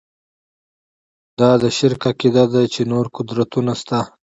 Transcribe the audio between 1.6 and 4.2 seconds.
د شرک عقیده ده چې نور قدرتونه شته.